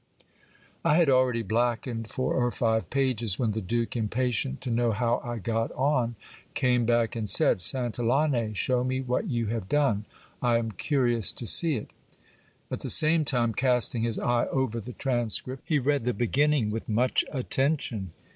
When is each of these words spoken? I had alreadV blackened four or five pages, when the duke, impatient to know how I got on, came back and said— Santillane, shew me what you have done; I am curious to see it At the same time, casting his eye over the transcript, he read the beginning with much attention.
I 0.83 0.95
had 0.95 1.09
alreadV 1.09 1.47
blackened 1.47 2.09
four 2.09 2.33
or 2.33 2.49
five 2.49 2.89
pages, 2.89 3.37
when 3.37 3.51
the 3.51 3.61
duke, 3.61 3.95
impatient 3.95 4.59
to 4.61 4.71
know 4.71 4.93
how 4.93 5.21
I 5.23 5.37
got 5.37 5.71
on, 5.73 6.15
came 6.55 6.87
back 6.87 7.15
and 7.15 7.29
said— 7.29 7.59
Santillane, 7.59 8.55
shew 8.55 8.83
me 8.83 8.99
what 9.01 9.27
you 9.29 9.45
have 9.53 9.69
done; 9.69 10.05
I 10.41 10.57
am 10.57 10.71
curious 10.71 11.31
to 11.33 11.45
see 11.45 11.75
it 11.75 11.91
At 12.71 12.79
the 12.79 12.89
same 12.89 13.25
time, 13.25 13.53
casting 13.53 14.01
his 14.01 14.17
eye 14.17 14.47
over 14.47 14.79
the 14.79 14.93
transcript, 14.93 15.61
he 15.67 15.77
read 15.77 16.03
the 16.05 16.15
beginning 16.15 16.71
with 16.71 16.89
much 16.89 17.23
attention. 17.31 18.11